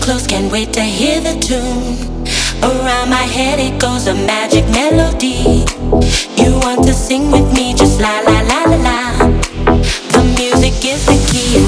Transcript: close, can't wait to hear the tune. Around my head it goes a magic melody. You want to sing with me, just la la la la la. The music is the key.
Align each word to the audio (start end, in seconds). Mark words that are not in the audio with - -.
close, 0.00 0.26
can't 0.26 0.50
wait 0.50 0.72
to 0.72 0.80
hear 0.80 1.20
the 1.20 1.38
tune. 1.38 1.96
Around 2.62 3.10
my 3.10 3.26
head 3.36 3.58
it 3.58 3.80
goes 3.80 4.06
a 4.06 4.14
magic 4.14 4.64
melody. 4.70 5.66
You 6.40 6.58
want 6.60 6.86
to 6.86 6.94
sing 6.94 7.30
with 7.30 7.52
me, 7.52 7.74
just 7.74 8.00
la 8.00 8.20
la 8.20 8.40
la 8.40 8.64
la 8.70 8.76
la. 8.76 8.98
The 10.12 10.22
music 10.38 10.74
is 10.84 11.04
the 11.06 11.18
key. 11.30 11.65